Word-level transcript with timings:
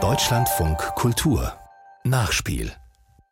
Deutschlandfunk 0.00 0.78
Kultur 0.94 1.52
Nachspiel 2.04 2.70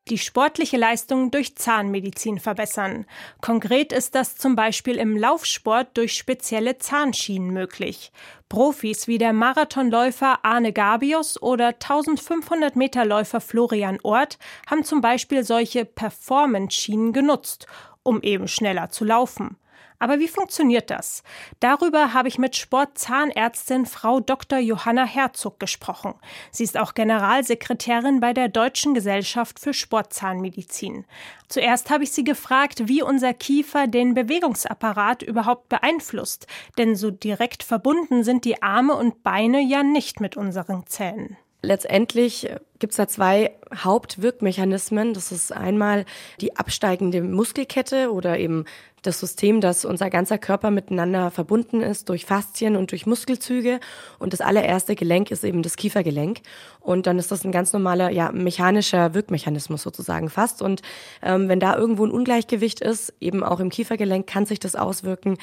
die 0.08 0.19
sportliche 0.19 0.77
Leistung 0.77 1.33
durch 1.33 1.57
Zahnmedizin 1.57 2.39
verbessern. 2.39 3.07
Konkret 3.41 3.92
ist 3.92 4.15
das 4.15 4.37
zum 4.37 4.55
Beispiel 4.55 4.99
im 4.99 5.17
Laufsport 5.17 5.97
durch 5.97 6.15
spezielle 6.15 6.79
Zahnschienen 6.79 7.50
möglich. 7.50 8.12
Profis 8.48 9.09
wie 9.09 9.18
der 9.18 9.32
Marathonläufer 9.32 10.44
Arne 10.44 10.72
Gabius 10.72 11.42
oder 11.42 11.68
1500 11.68 12.76
Meter 12.76 13.04
Läufer 13.04 13.40
Florian 13.40 13.98
Ort 14.04 14.38
haben 14.70 14.84
zum 14.84 15.00
Beispiel 15.00 15.42
solche 15.42 15.84
Performance-Schienen 15.84 17.12
genutzt, 17.12 17.66
um 18.04 18.22
eben 18.22 18.46
schneller 18.46 18.90
zu 18.90 19.04
laufen. 19.04 19.56
Aber 19.98 20.18
wie 20.18 20.28
funktioniert 20.28 20.90
das? 20.90 21.22
Darüber 21.60 22.12
habe 22.12 22.29
ich 22.29 22.38
mit 22.38 22.56
Sportzahnärztin 22.56 23.86
Frau 23.86 24.20
Dr. 24.20 24.58
Johanna 24.58 25.04
Herzog 25.04 25.58
gesprochen. 25.58 26.14
Sie 26.50 26.64
ist 26.64 26.76
auch 26.76 26.94
Generalsekretärin 26.94 28.21
bei 28.21 28.32
der 28.32 28.48
Deutschen 28.48 28.94
Gesellschaft 28.94 29.58
für 29.58 29.72
Sportzahnmedizin. 29.72 31.04
Zuerst 31.48 31.90
habe 31.90 32.05
ich 32.05 32.12
sie 32.12 32.24
gefragt, 32.24 32.88
wie 32.88 33.02
unser 33.02 33.33
Kiefer 33.33 33.87
den 33.87 34.15
Bewegungsapparat 34.15 35.23
überhaupt 35.23 35.69
beeinflusst, 35.69 36.47
denn 36.77 36.97
so 36.97 37.10
direkt 37.10 37.63
verbunden 37.63 38.24
sind 38.24 38.45
die 38.45 38.63
Arme 38.63 38.95
und 38.95 39.23
Beine 39.23 39.60
ja 39.60 39.83
nicht 39.83 40.21
mit 40.21 40.37
unseren 40.37 40.87
Zähnen. 40.87 41.37
Letztendlich 41.63 42.49
gibt 42.79 42.93
es 42.93 42.97
da 42.97 43.09
zwei 43.09 43.53
Hauptwirkmechanismen. 43.75 45.15
Das 45.15 45.33
ist 45.33 45.53
einmal 45.53 46.05
die 46.41 46.57
absteigende 46.57 47.23
Muskelkette 47.23 48.12
oder 48.12 48.39
eben 48.39 48.65
das 49.07 49.21
System, 49.21 49.61
dass 49.61 49.85
unser 49.85 50.11
ganzer 50.11 50.39
Körper 50.39 50.71
miteinander 50.71 51.30
verbunden 51.30 51.80
ist 51.80 52.09
durch 52.09 52.27
Faszien 52.27 52.77
und 52.77 52.91
durch 52.91 53.07
Muskelzüge. 53.07 53.80
Und 54.19 54.33
das 54.33 54.41
allererste 54.41 54.97
Gelenk 54.97 55.30
ist 55.30 55.45
eben 55.45 55.62
das 55.62 55.77
Kiefergelenk. 55.77 56.41
Und 56.80 57.07
dann 57.07 57.19
ist 57.19 57.30
das 57.30 57.45
ein 57.45 57.52
ganz 57.52 57.73
normaler, 57.73 58.11
ja, 58.11 58.32
mechanischer 58.32 59.15
Wirkmechanismus 59.15 59.82
sozusagen 59.82 60.29
fast. 60.29 60.63
Und 60.63 60.82
ähm, 61.23 61.49
wenn 61.49 61.60
da 61.60 61.77
irgendwo 61.77 62.04
ein 62.04 62.10
Ungleichgewicht 62.10 62.80
ist, 62.80 63.15
eben 63.21 63.43
auch 63.45 63.60
im 63.60 63.71
Kiefergelenk, 63.71 64.27
kann 64.27 64.47
sich 64.47 64.60
das 64.60 64.77
auswirken 64.77 65.36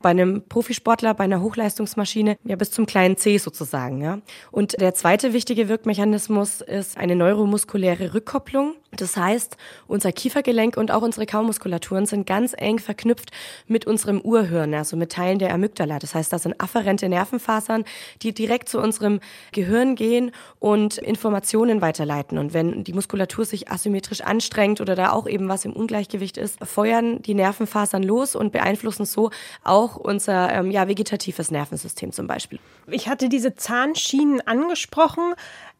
bei 0.00 0.10
einem 0.10 0.42
Profisportler, 0.48 1.14
bei 1.14 1.24
einer 1.24 1.42
Hochleistungsmaschine, 1.42 2.36
ja, 2.44 2.56
bis 2.56 2.70
zum 2.70 2.86
kleinen 2.86 3.16
C 3.16 3.38
sozusagen, 3.38 4.00
ja. 4.00 4.20
Und 4.52 4.80
der 4.80 4.94
zweite 4.94 5.32
wichtige 5.32 5.68
Wirkmechanismus 5.68 6.60
eine 6.96 7.16
neuromuskuläre 7.16 8.14
Rückkopplung. 8.14 8.74
Das 8.92 9.16
heißt, 9.16 9.56
unser 9.86 10.12
Kiefergelenk 10.12 10.78
und 10.78 10.90
auch 10.90 11.02
unsere 11.02 11.26
Kaumuskulaturen 11.26 12.06
sind 12.06 12.26
ganz 12.26 12.54
eng 12.56 12.78
verknüpft 12.78 13.30
mit 13.66 13.86
unserem 13.86 14.20
Urhirn, 14.20 14.72
also 14.72 14.96
mit 14.96 15.12
Teilen 15.12 15.38
der 15.38 15.52
Amygdala. 15.52 15.98
Das 15.98 16.14
heißt, 16.14 16.32
das 16.32 16.44
sind 16.44 16.58
afferente 16.58 17.06
Nervenfasern, 17.08 17.84
die 18.22 18.32
direkt 18.32 18.68
zu 18.70 18.80
unserem 18.80 19.20
Gehirn 19.52 19.94
gehen 19.94 20.30
und 20.58 20.96
Informationen 20.96 21.82
weiterleiten. 21.82 22.38
Und 22.38 22.54
wenn 22.54 22.82
die 22.82 22.94
Muskulatur 22.94 23.44
sich 23.44 23.70
asymmetrisch 23.70 24.22
anstrengt 24.22 24.80
oder 24.80 24.94
da 24.94 25.12
auch 25.12 25.26
eben 25.26 25.48
was 25.48 25.66
im 25.66 25.74
Ungleichgewicht 25.74 26.38
ist, 26.38 26.58
feuern 26.64 27.20
die 27.20 27.34
Nervenfasern 27.34 28.02
los 28.02 28.34
und 28.34 28.52
beeinflussen 28.52 29.04
so 29.04 29.30
auch 29.64 29.96
unser 29.96 30.50
ähm, 30.50 30.70
ja, 30.70 30.88
vegetatives 30.88 31.50
Nervensystem 31.50 32.12
zum 32.12 32.26
Beispiel. 32.26 32.58
Ich 32.86 33.08
hatte 33.08 33.28
diese 33.28 33.54
Zahnschienen 33.54 34.40
angesprochen. 34.46 35.34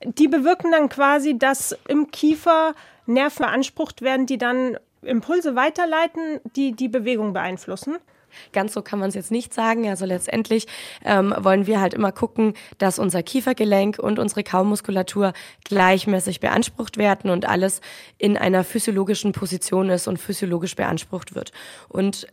Die 0.04 0.28
bewirken 0.28 0.70
dann 0.72 0.90
quasi, 0.90 1.38
dass 1.38 1.74
im 1.88 2.10
Kiefer 2.10 2.74
Nerven 3.08 3.44
beansprucht 3.44 4.02
werden, 4.02 4.26
die 4.26 4.38
dann 4.38 4.76
Impulse 5.02 5.56
weiterleiten, 5.56 6.40
die 6.56 6.72
die 6.72 6.88
Bewegung 6.88 7.32
beeinflussen? 7.32 7.96
Ganz 8.52 8.74
so 8.74 8.82
kann 8.82 8.98
man 8.98 9.08
es 9.08 9.14
jetzt 9.14 9.30
nicht 9.30 9.54
sagen. 9.54 9.88
Also 9.88 10.04
letztendlich 10.04 10.66
ähm, 11.04 11.34
wollen 11.38 11.66
wir 11.66 11.80
halt 11.80 11.94
immer 11.94 12.12
gucken, 12.12 12.54
dass 12.78 12.98
unser 12.98 13.22
Kiefergelenk 13.22 13.98
und 13.98 14.18
unsere 14.18 14.42
Kaumuskulatur 14.42 15.32
gleichmäßig 15.64 16.40
beansprucht 16.40 16.98
werden 16.98 17.30
und 17.30 17.48
alles 17.48 17.80
in 18.18 18.36
einer 18.36 18.64
physiologischen 18.64 19.32
Position 19.32 19.88
ist 19.88 20.08
und 20.08 20.18
physiologisch 20.18 20.76
beansprucht 20.76 21.34
wird. 21.34 21.52
Und 21.88 22.26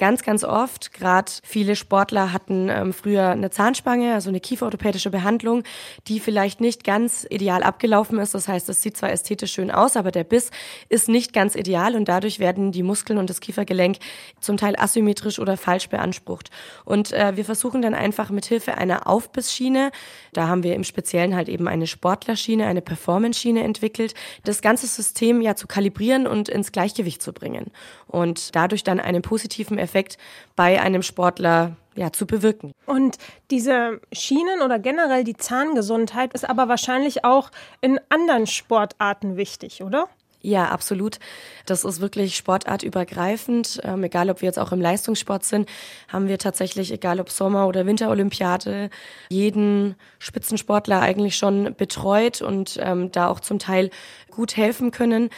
ganz, 0.00 0.22
ganz 0.22 0.44
oft. 0.44 0.94
Gerade 0.94 1.30
viele 1.44 1.76
Sportler 1.76 2.32
hatten 2.32 2.70
ähm, 2.70 2.94
früher 2.94 3.28
eine 3.28 3.50
Zahnspange, 3.50 4.14
also 4.14 4.30
eine 4.30 4.40
kieferorthopädische 4.40 5.10
Behandlung, 5.10 5.62
die 6.08 6.20
vielleicht 6.20 6.62
nicht 6.62 6.84
ganz 6.84 7.26
ideal 7.28 7.62
abgelaufen 7.62 8.18
ist. 8.18 8.34
Das 8.34 8.48
heißt, 8.48 8.68
es 8.70 8.80
sieht 8.80 8.96
zwar 8.96 9.12
ästhetisch 9.12 9.52
schön 9.52 9.70
aus, 9.70 9.96
aber 9.96 10.10
der 10.10 10.24
Biss 10.24 10.50
ist 10.88 11.10
nicht 11.10 11.34
ganz 11.34 11.54
ideal 11.54 11.94
und 11.94 12.08
dadurch 12.08 12.38
werden 12.38 12.72
die 12.72 12.82
Muskeln 12.82 13.18
und 13.18 13.28
das 13.28 13.40
Kiefergelenk 13.40 13.98
zum 14.40 14.56
Teil 14.56 14.74
asymmetrisch 14.78 15.38
oder 15.38 15.58
falsch 15.58 15.90
beansprucht. 15.90 16.50
Und 16.86 17.12
äh, 17.12 17.36
wir 17.36 17.44
versuchen 17.44 17.82
dann 17.82 17.92
einfach 17.92 18.30
mit 18.30 18.46
Hilfe 18.46 18.78
einer 18.78 19.06
Aufbissschiene, 19.06 19.90
da 20.32 20.48
haben 20.48 20.62
wir 20.62 20.76
im 20.76 20.84
Speziellen 20.84 21.36
halt 21.36 21.50
eben 21.50 21.68
eine 21.68 21.86
Sportlerschiene, 21.86 22.64
eine 22.64 22.80
Performance-Schiene 22.80 23.62
entwickelt, 23.62 24.14
das 24.44 24.62
ganze 24.62 24.86
System 24.86 25.42
ja 25.42 25.56
zu 25.56 25.66
kalibrieren 25.66 26.26
und 26.26 26.48
ins 26.48 26.72
Gleichgewicht 26.72 27.20
zu 27.20 27.34
bringen 27.34 27.70
und 28.06 28.56
dadurch 28.56 28.82
dann 28.82 28.98
einen 28.98 29.20
positiven 29.20 29.76
Effekt 29.76 29.89
Effekt 29.90 30.18
bei 30.54 30.80
einem 30.80 31.02
Sportler 31.02 31.76
ja, 31.96 32.12
zu 32.12 32.26
bewirken. 32.26 32.72
Und 32.86 33.18
diese 33.50 34.00
Schienen 34.12 34.62
oder 34.62 34.78
generell 34.78 35.24
die 35.24 35.36
Zahngesundheit 35.36 36.32
ist 36.32 36.48
aber 36.48 36.68
wahrscheinlich 36.68 37.24
auch 37.24 37.50
in 37.80 37.98
anderen 38.08 38.46
Sportarten 38.46 39.36
wichtig, 39.36 39.82
oder? 39.82 40.08
Ja, 40.42 40.68
absolut. 40.68 41.18
Das 41.66 41.84
ist 41.84 42.00
wirklich 42.00 42.36
sportartübergreifend. 42.36 43.80
Ähm, 43.84 44.04
egal, 44.04 44.30
ob 44.30 44.40
wir 44.40 44.46
jetzt 44.46 44.58
auch 44.58 44.72
im 44.72 44.80
Leistungssport 44.80 45.44
sind, 45.44 45.68
haben 46.08 46.28
wir 46.28 46.38
tatsächlich, 46.38 46.92
egal 46.92 47.20
ob 47.20 47.28
Sommer- 47.28 47.66
oder 47.66 47.84
Winterolympiade, 47.84 48.88
jeden 49.28 49.96
Spitzensportler 50.18 51.00
eigentlich 51.00 51.36
schon 51.36 51.74
betreut 51.74 52.40
und 52.40 52.78
ähm, 52.80 53.12
da 53.12 53.28
auch 53.28 53.40
zum 53.40 53.58
Teil 53.58 53.90
gut 54.30 54.56
helfen 54.56 54.92
können 54.92 55.28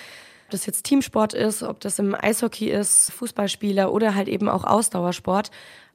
das 0.53 0.67
jetzt 0.67 0.85
Teamsport 0.85 1.35
ist, 1.35 1.63
ob 1.63 1.81
das 1.81 1.99
im 1.99 2.15
Eishockey 2.15 2.71
ist, 2.71 3.13
Fußballspieler 3.13 3.93
oder 3.93 4.15
halt 4.15 4.29
eben 4.29 4.49
auch 4.49 4.65
Ausdauersport. 4.65 5.51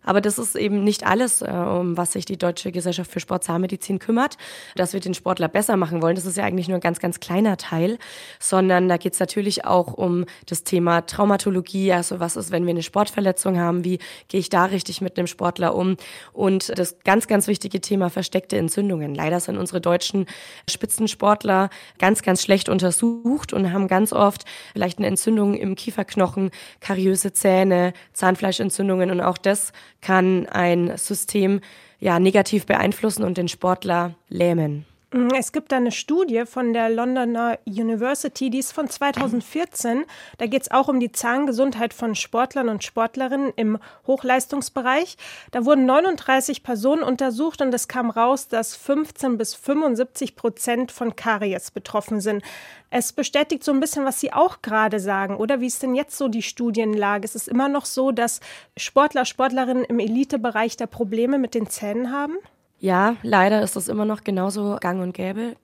Aber 0.08 0.22
das 0.22 0.38
ist 0.40 0.56
eben 0.56 0.86
nicht 0.86 1.06
alles, 1.06 1.42
äh, 1.42 1.52
um 1.52 1.98
was 1.98 2.14
sich 2.14 2.24
die 2.24 2.38
Deutsche 2.38 2.72
Gesellschaft 2.72 3.12
für 3.12 3.20
Sportzahnmedizin 3.20 4.00
kümmert, 4.00 4.38
dass 4.76 4.94
wir 4.94 5.02
den 5.02 5.14
Sportler 5.14 5.50
besser 5.50 5.76
machen 5.76 6.02
wollen. 6.02 6.16
Das 6.16 6.26
ist 6.26 6.38
ja 6.38 6.46
eigentlich 6.46 6.70
nur 6.70 6.78
ein 6.78 6.82
ganz, 6.82 7.00
ganz 7.00 7.20
kleiner 7.20 7.58
Teil, 7.58 8.00
sondern 8.40 8.88
da 8.88 8.96
geht 8.96 9.14
es 9.14 9.20
natürlich 9.20 9.66
auch 9.66 9.94
um 9.94 10.24
das 10.46 10.64
Thema 10.64 11.02
Traumatologie. 11.02 11.92
Also 11.92 12.22
was 12.22 12.38
ist, 12.38 12.52
wenn 12.52 12.66
wir 12.66 12.72
eine 12.72 12.84
Sportverletzung 12.84 13.60
haben? 13.60 13.84
Wie 13.84 14.00
gehe 14.30 14.40
ich 14.40 14.48
da 14.48 14.66
richtig 14.66 15.02
mit 15.02 15.18
einem 15.18 15.28
Sportler 15.28 15.76
um? 15.76 15.98
Und 16.32 16.80
das 16.80 17.00
ganz, 17.04 17.28
ganz 17.28 17.48
wichtige 17.48 17.82
Thema 17.82 18.10
versteckte 18.10 18.56
Entzündungen. 18.56 19.14
Leider 19.14 19.42
sind 19.42 19.58
unsere 19.58 19.82
deutschen 19.82 20.26
Spitzensportler 20.70 21.70
ganz, 22.00 22.22
ganz 22.22 22.42
schlecht 22.42 22.70
untersucht 22.70 23.52
und 23.52 23.74
haben 23.74 23.90
ganz 23.90 24.14
oft 24.14 24.46
vielleicht 24.72 25.00
eine 25.00 25.08
Entzündung 25.08 25.54
im 25.56 25.76
Kieferknochen, 25.76 26.52
kariöse 26.80 27.34
Zähne, 27.34 27.92
Zahnfleischentzündungen 28.14 29.12
und 29.12 29.20
auch 29.20 29.38
das 29.38 29.74
kann 30.02 30.46
ein 30.48 30.98
System 30.98 31.62
ja 32.00 32.20
negativ 32.20 32.66
beeinflussen 32.66 33.24
und 33.24 33.38
den 33.38 33.48
Sportler 33.48 34.16
lähmen. 34.30 34.86
Mhm, 35.14 35.30
es 35.38 35.54
gibt 35.54 35.72
da 35.72 35.78
eine 35.78 35.94
Studie 35.94 36.44
von 36.46 36.74
der 36.74 36.90
Londoner 36.90 37.60
University, 37.66 38.50
die 38.50 38.60
ist 38.60 38.74
von 38.74 38.90
2014. 38.90 40.04
Da 40.38 40.48
geht 40.48 40.64
es 40.64 40.72
auch 40.72 40.90
um 40.90 41.00
die 41.00 41.14
Zahngesundheit 41.14 41.94
von 41.94 42.14
Sportlern 42.14 42.68
und 42.68 42.84
Sportlerinnen 42.84 43.54
im 43.56 43.80
Hochleistungsbereich. 44.06 45.16
Da 45.52 45.64
wurden 45.64 45.86
39 45.86 46.62
Personen 46.62 47.04
untersucht 47.04 47.62
und 47.62 47.74
es 47.74 47.88
kam 47.88 48.10
raus, 48.10 48.50
dass 48.50 48.76
15 48.76 49.38
bis 49.38 49.56
75 49.56 50.36
Prozent 50.36 50.92
von 50.92 51.16
Karies 51.16 51.72
betroffen 51.72 52.20
sind. 52.20 52.44
Es 52.90 53.14
bestätigt 53.14 53.64
so 53.64 53.72
ein 53.72 53.80
bisschen, 53.80 54.04
was 54.04 54.20
Sie 54.20 54.34
auch 54.34 54.62
gerade 54.62 55.00
sagen, 55.00 55.38
oder? 55.38 55.62
Wie 55.62 55.68
ist 55.68 55.84
denn 55.84 55.96
jetzt 55.96 56.18
so 56.18 56.28
die 56.28 56.42
Studienlage? 56.44 57.24
Es 57.24 57.36
ist 57.36 57.48
immer 57.48 57.70
noch 57.70 57.86
so, 57.86 58.12
dass 58.12 58.42
Sportler, 58.76 59.24
Sportlerinnen 59.24 59.86
im 59.86 60.00
Elitebereich 60.00 60.76
da 60.76 60.86
Probleme 60.86 61.38
mit 61.38 61.56
den 61.56 61.70
Zähnen 61.70 62.12
haben? 62.12 62.38
Ja, 62.80 63.16
leider 63.24 63.62
ist 63.62 63.76
das 63.76 63.88
immer 63.88 64.06
noch 64.06 64.24
genauso 64.24 64.78
gang 64.80 65.02
und 65.02 65.14
gäbe. 65.14 65.56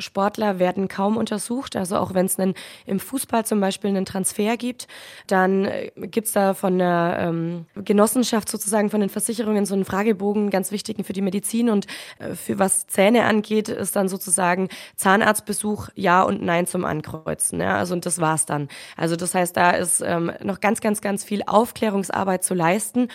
Sportler 0.00 0.58
werden 0.58 0.88
kaum 0.88 1.16
untersucht. 1.16 1.76
Also 1.76 1.96
auch 1.96 2.14
wenn 2.14 2.26
es 2.26 2.36
im 2.86 3.00
Fußball 3.00 3.44
zum 3.44 3.60
Beispiel 3.60 3.90
einen 3.90 4.04
Transfer 4.04 4.56
gibt, 4.56 4.86
dann 5.26 5.64
äh, 5.64 5.90
gibt's 5.96 6.32
da 6.32 6.54
von 6.54 6.78
der 6.78 7.16
ähm, 7.20 7.66
Genossenschaft 7.74 8.48
sozusagen 8.48 8.90
von 8.90 9.00
den 9.00 9.10
Versicherungen 9.10 9.66
so 9.66 9.74
einen 9.74 9.84
Fragebogen, 9.84 10.50
ganz 10.50 10.70
wichtigen 10.70 11.04
für 11.04 11.12
die 11.12 11.22
Medizin 11.22 11.68
und 11.68 11.86
äh, 12.18 12.34
für 12.34 12.58
was 12.58 12.86
Zähne 12.86 13.24
angeht, 13.24 13.68
ist 13.68 13.96
dann 13.96 14.08
sozusagen 14.08 14.68
Zahnarztbesuch 14.96 15.88
Ja 15.94 16.22
und 16.22 16.42
Nein 16.42 16.66
zum 16.66 16.84
Ankreuzen. 16.84 17.60
Ja? 17.60 17.76
Also 17.76 17.94
und 17.94 18.06
das 18.06 18.20
war's 18.20 18.46
dann. 18.46 18.68
Also 18.96 19.16
das 19.16 19.34
heißt, 19.34 19.56
da 19.56 19.72
ist 19.72 20.00
ähm, 20.00 20.30
noch 20.42 20.60
ganz, 20.60 20.80
ganz, 20.80 21.00
ganz 21.00 21.24
viel 21.24 21.42
Aufklärungsarbeit 21.44 22.44
zu 22.44 22.54
leisten 22.54 23.08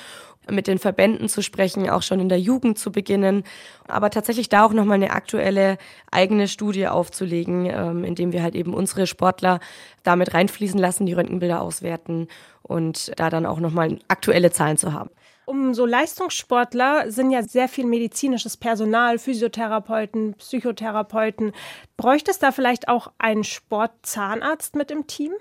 mit 0.49 0.67
den 0.67 0.79
Verbänden 0.79 1.29
zu 1.29 1.41
sprechen, 1.41 1.89
auch 1.89 2.01
schon 2.01 2.19
in 2.19 2.29
der 2.29 2.39
Jugend 2.39 2.77
zu 2.77 2.91
beginnen, 2.91 3.43
aber 3.87 4.09
tatsächlich 4.09 4.49
da 4.49 4.65
auch 4.65 4.73
nochmal 4.73 4.95
eine 4.95 5.11
aktuelle 5.11 5.77
eigene 6.11 6.47
Studie 6.47 6.87
aufzulegen, 6.87 7.65
ähm, 7.65 8.03
indem 8.03 8.31
wir 8.33 8.43
halt 8.43 8.55
eben 8.55 8.73
unsere 8.73 9.07
Sportler 9.07 9.59
damit 10.03 10.33
reinfließen 10.33 10.79
lassen, 10.79 11.05
die 11.05 11.13
Röntgenbilder 11.13 11.61
auswerten 11.61 12.27
und 12.61 13.11
da 13.17 13.29
dann 13.29 13.45
auch 13.45 13.59
nochmal 13.59 13.99
aktuelle 14.07 14.51
Zahlen 14.51 14.77
zu 14.77 14.93
haben. 14.93 15.09
Um 15.45 15.73
so 15.73 15.85
Leistungssportler 15.85 17.11
sind 17.11 17.31
ja 17.31 17.43
sehr 17.43 17.67
viel 17.67 17.85
medizinisches 17.85 18.55
Personal, 18.55 19.19
Physiotherapeuten, 19.19 20.35
Psychotherapeuten. 20.35 21.51
Bräuchte 21.97 22.31
es 22.31 22.39
da 22.39 22.53
vielleicht 22.53 22.87
auch 22.87 23.11
einen 23.17 23.43
Sportzahnarzt 23.43 24.75
mit 24.75 24.89
im 24.89 25.05
Team? 25.05 25.33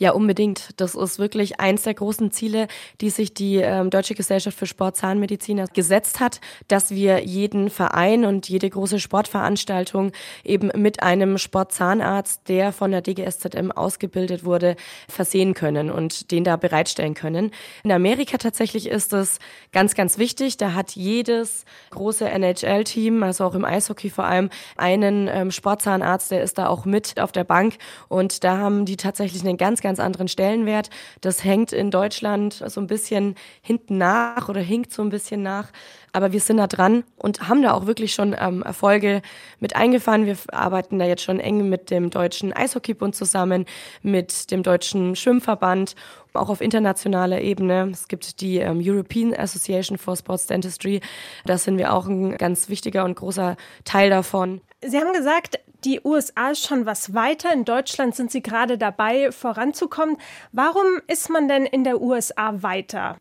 Ja, 0.00 0.12
unbedingt. 0.12 0.70
Das 0.78 0.94
ist 0.94 1.18
wirklich 1.18 1.60
eins 1.60 1.82
der 1.82 1.92
großen 1.92 2.32
Ziele, 2.32 2.68
die 3.02 3.10
sich 3.10 3.34
die 3.34 3.56
ähm, 3.56 3.90
Deutsche 3.90 4.14
Gesellschaft 4.14 4.56
für 4.56 4.66
Sportzahnmedizin 4.66 5.62
gesetzt 5.74 6.20
hat, 6.20 6.40
dass 6.68 6.90
wir 6.90 7.22
jeden 7.26 7.68
Verein 7.68 8.24
und 8.24 8.48
jede 8.48 8.70
große 8.70 8.98
Sportveranstaltung 8.98 10.12
eben 10.42 10.70
mit 10.74 11.02
einem 11.02 11.36
Sportzahnarzt, 11.36 12.48
der 12.48 12.72
von 12.72 12.92
der 12.92 13.02
DGSZM 13.02 13.72
ausgebildet 13.72 14.42
wurde, 14.42 14.76
versehen 15.06 15.52
können 15.52 15.90
und 15.90 16.30
den 16.30 16.44
da 16.44 16.56
bereitstellen 16.56 17.12
können. 17.12 17.50
In 17.84 17.92
Amerika 17.92 18.38
tatsächlich 18.38 18.88
ist 18.88 19.12
es 19.12 19.38
ganz, 19.70 19.94
ganz 19.94 20.16
wichtig. 20.16 20.56
Da 20.56 20.72
hat 20.72 20.92
jedes 20.92 21.66
große 21.90 22.26
NHL-Team, 22.26 23.22
also 23.22 23.44
auch 23.44 23.54
im 23.54 23.66
Eishockey 23.66 24.08
vor 24.08 24.24
allem, 24.24 24.48
einen 24.78 25.28
ähm, 25.28 25.50
Sportzahnarzt, 25.50 26.30
der 26.30 26.42
ist 26.42 26.56
da 26.56 26.68
auch 26.68 26.86
mit 26.86 27.20
auf 27.20 27.32
der 27.32 27.44
Bank 27.44 27.76
und 28.08 28.44
da 28.44 28.56
haben 28.56 28.86
die 28.86 28.96
tatsächlich 28.96 29.42
einen 29.42 29.58
ganz, 29.58 29.82
ganz 29.82 29.89
ganz 29.90 29.98
anderen 29.98 30.28
Stellenwert. 30.28 30.88
Das 31.20 31.42
hängt 31.42 31.72
in 31.72 31.90
Deutschland 31.90 32.62
so 32.64 32.80
ein 32.80 32.86
bisschen 32.86 33.34
hinten 33.60 33.98
nach 33.98 34.48
oder 34.48 34.60
hinkt 34.60 34.92
so 34.92 35.02
ein 35.02 35.08
bisschen 35.08 35.42
nach. 35.42 35.72
Aber 36.12 36.32
wir 36.32 36.40
sind 36.40 36.58
da 36.58 36.68
dran 36.68 37.02
und 37.16 37.48
haben 37.48 37.62
da 37.62 37.72
auch 37.72 37.86
wirklich 37.86 38.14
schon 38.14 38.36
ähm, 38.38 38.62
Erfolge 38.62 39.20
mit 39.58 39.74
eingefahren. 39.74 40.26
Wir 40.26 40.36
arbeiten 40.52 40.98
da 40.98 41.06
jetzt 41.06 41.22
schon 41.22 41.40
eng 41.40 41.68
mit 41.68 41.90
dem 41.90 42.10
Deutschen 42.10 42.52
Eishockeybund 42.52 43.16
zusammen, 43.16 43.66
mit 44.02 44.50
dem 44.52 44.62
Deutschen 44.62 45.16
Schwimmverband, 45.16 45.96
auch 46.34 46.48
auf 46.48 46.60
internationaler 46.60 47.40
Ebene. 47.40 47.88
Es 47.92 48.08
gibt 48.08 48.40
die 48.40 48.58
ähm, 48.58 48.80
European 48.82 49.34
Association 49.34 49.98
for 49.98 50.16
Sports 50.16 50.46
Dentistry. 50.46 51.00
Da 51.44 51.58
sind 51.58 51.78
wir 51.78 51.92
auch 51.92 52.06
ein 52.06 52.36
ganz 52.36 52.68
wichtiger 52.68 53.04
und 53.04 53.16
großer 53.16 53.56
Teil 53.84 54.10
davon. 54.10 54.60
Sie 54.82 54.98
haben 54.98 55.12
gesagt, 55.12 55.58
die 55.84 56.00
USA 56.04 56.50
ist 56.50 56.66
schon 56.66 56.86
was 56.86 57.14
weiter. 57.14 57.52
In 57.52 57.64
Deutschland 57.64 58.14
sind 58.14 58.30
sie 58.30 58.42
gerade 58.42 58.78
dabei, 58.78 59.32
voranzukommen. 59.32 60.16
Warum 60.52 60.86
ist 61.06 61.30
man 61.30 61.48
denn 61.48 61.66
in 61.66 61.84
der 61.84 62.00
USA 62.00 62.62
weiter? 62.62 63.18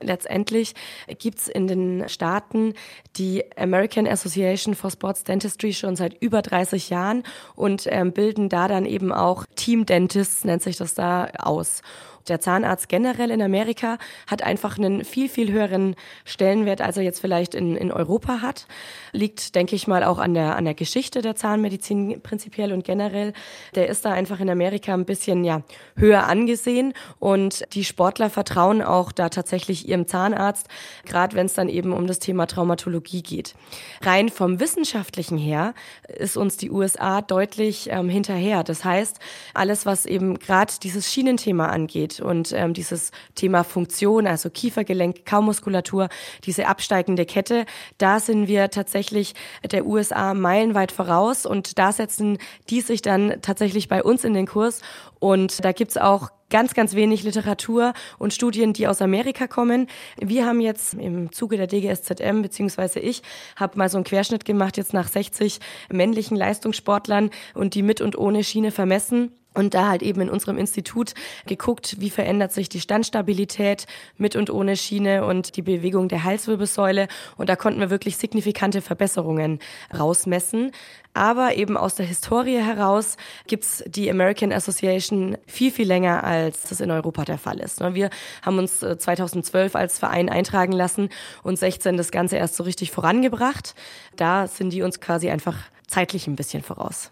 Letztendlich 0.00 0.74
gibt's 1.18 1.48
in 1.48 1.66
den 1.66 2.08
Staaten 2.08 2.74
die 3.16 3.44
American 3.56 4.06
Association 4.06 4.74
for 4.74 4.90
Sports 4.90 5.24
Dentistry 5.24 5.72
schon 5.72 5.96
seit 5.96 6.20
über 6.22 6.42
30 6.42 6.90
Jahren 6.90 7.22
und 7.54 7.86
ähm, 7.90 8.12
bilden 8.12 8.48
da 8.48 8.68
dann 8.68 8.84
eben 8.84 9.12
auch 9.12 9.44
Team 9.56 9.86
Dentists, 9.86 10.44
nennt 10.44 10.62
sich 10.62 10.76
das 10.76 10.94
da, 10.94 11.28
aus. 11.38 11.82
Der 12.28 12.40
Zahnarzt 12.40 12.88
generell 12.88 13.30
in 13.30 13.40
Amerika 13.40 13.98
hat 14.26 14.42
einfach 14.42 14.78
einen 14.78 15.04
viel, 15.04 15.28
viel 15.28 15.52
höheren 15.52 15.94
Stellenwert, 16.24 16.80
als 16.80 16.96
er 16.96 17.04
jetzt 17.04 17.20
vielleicht 17.20 17.54
in, 17.54 17.76
in 17.76 17.92
Europa 17.92 18.42
hat. 18.42 18.66
Liegt, 19.12 19.54
denke 19.54 19.76
ich 19.76 19.86
mal, 19.86 20.02
auch 20.02 20.18
an 20.18 20.34
der, 20.34 20.56
an 20.56 20.64
der 20.64 20.74
Geschichte 20.74 21.22
der 21.22 21.36
Zahnmedizin 21.36 22.20
prinzipiell 22.22 22.72
und 22.72 22.84
generell. 22.84 23.32
Der 23.76 23.88
ist 23.88 24.04
da 24.04 24.12
einfach 24.12 24.40
in 24.40 24.50
Amerika 24.50 24.92
ein 24.92 25.04
bisschen, 25.04 25.44
ja, 25.44 25.62
höher 25.96 26.26
angesehen 26.26 26.94
und 27.20 27.64
die 27.74 27.84
Sportler 27.84 28.28
vertrauen 28.28 28.82
auch 28.82 29.12
da 29.12 29.28
tatsächlich 29.28 29.85
ihrem 29.86 30.06
Zahnarzt, 30.06 30.68
gerade 31.04 31.36
wenn 31.36 31.46
es 31.46 31.54
dann 31.54 31.68
eben 31.68 31.92
um 31.92 32.06
das 32.06 32.18
Thema 32.18 32.46
Traumatologie 32.46 33.22
geht. 33.22 33.54
Rein 34.02 34.28
vom 34.28 34.60
Wissenschaftlichen 34.60 35.38
her 35.38 35.74
ist 36.08 36.36
uns 36.36 36.56
die 36.56 36.70
USA 36.70 37.22
deutlich 37.22 37.88
ähm, 37.90 38.08
hinterher. 38.08 38.64
Das 38.64 38.84
heißt, 38.84 39.18
alles, 39.54 39.86
was 39.86 40.06
eben 40.06 40.38
gerade 40.38 40.72
dieses 40.82 41.12
Schienenthema 41.12 41.66
angeht, 41.66 42.20
und 42.20 42.52
ähm, 42.52 42.74
dieses 42.74 43.12
Thema 43.34 43.64
Funktion, 43.64 44.26
also 44.26 44.50
Kiefergelenk, 44.50 45.24
Kaumuskulatur, 45.24 46.08
diese 46.44 46.66
absteigende 46.66 47.24
Kette, 47.24 47.64
da 47.98 48.20
sind 48.20 48.48
wir 48.48 48.70
tatsächlich 48.70 49.34
der 49.70 49.86
USA 49.86 50.34
meilenweit 50.34 50.92
voraus 50.92 51.46
und 51.46 51.78
da 51.78 51.92
setzen 51.92 52.38
die 52.68 52.80
sich 52.80 53.02
dann 53.02 53.36
tatsächlich 53.42 53.88
bei 53.88 54.02
uns 54.02 54.24
in 54.24 54.34
den 54.34 54.46
Kurs 54.46 54.82
und 55.18 55.64
da 55.64 55.72
gibt's 55.72 55.96
auch 55.96 56.30
ganz, 56.50 56.74
ganz 56.74 56.94
wenig 56.94 57.22
Literatur 57.22 57.92
und 58.18 58.32
Studien, 58.32 58.72
die 58.72 58.86
aus 58.86 59.02
Amerika 59.02 59.46
kommen. 59.46 59.88
Wir 60.20 60.46
haben 60.46 60.60
jetzt 60.60 60.94
im 60.94 61.32
Zuge 61.32 61.56
der 61.56 61.66
DGSZM, 61.66 62.42
beziehungsweise 62.42 63.00
ich, 63.00 63.22
habe 63.56 63.78
mal 63.78 63.88
so 63.88 63.98
einen 63.98 64.04
Querschnitt 64.04 64.44
gemacht, 64.44 64.76
jetzt 64.76 64.92
nach 64.92 65.08
60 65.08 65.58
männlichen 65.90 66.36
Leistungssportlern 66.36 67.30
und 67.54 67.74
die 67.74 67.82
mit 67.82 68.00
und 68.00 68.16
ohne 68.16 68.44
Schiene 68.44 68.70
vermessen 68.70 69.32
und 69.56 69.74
da 69.74 69.88
halt 69.88 70.02
eben 70.02 70.20
in 70.20 70.30
unserem 70.30 70.58
Institut 70.58 71.14
geguckt, 71.46 71.96
wie 71.98 72.10
verändert 72.10 72.52
sich 72.52 72.68
die 72.68 72.80
Standstabilität 72.80 73.86
mit 74.18 74.36
und 74.36 74.50
ohne 74.50 74.76
Schiene 74.76 75.24
und 75.24 75.56
die 75.56 75.62
Bewegung 75.62 76.08
der 76.08 76.24
Halswirbelsäule. 76.24 77.08
Und 77.36 77.48
da 77.48 77.56
konnten 77.56 77.80
wir 77.80 77.90
wirklich 77.90 78.16
signifikante 78.18 78.82
Verbesserungen 78.82 79.58
rausmessen. 79.96 80.72
Aber 81.14 81.56
eben 81.56 81.78
aus 81.78 81.94
der 81.94 82.04
Historie 82.04 82.58
heraus 82.58 83.16
gibt's 83.46 83.82
die 83.86 84.10
American 84.10 84.52
Association 84.52 85.38
viel, 85.46 85.70
viel 85.70 85.86
länger, 85.86 86.22
als 86.22 86.64
das 86.64 86.82
in 86.82 86.90
Europa 86.90 87.24
der 87.24 87.38
Fall 87.38 87.58
ist. 87.58 87.80
Ne, 87.80 87.94
wir 87.94 88.10
haben 88.42 88.58
uns 88.58 88.80
2012 88.80 89.74
äh, 89.74 89.78
als 89.78 89.98
Verein 89.98 90.28
eintragen 90.28 90.72
lassen 90.72 91.08
und 91.42 91.58
16 91.58 91.96
das 91.96 92.10
Ganze 92.10 92.36
erst 92.36 92.56
so 92.56 92.64
richtig 92.64 92.90
vorangebracht. 92.90 93.74
Da 94.16 94.46
sind 94.46 94.74
die 94.74 94.82
uns 94.82 95.00
quasi 95.00 95.30
einfach 95.30 95.56
zeitlich 95.86 96.26
ein 96.26 96.36
bisschen 96.36 96.62
voraus. 96.62 97.10